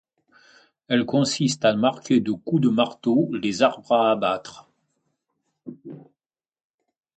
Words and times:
Elle 0.87 1.05
consiste 1.05 1.63
à 1.63 1.75
marquer 1.75 2.21
de 2.21 2.31
coups 2.31 2.63
de 2.63 2.69
marteau 2.69 3.29
les 3.35 3.61
arbres 3.61 3.91
à 3.93 4.09
abattre. 4.11 4.67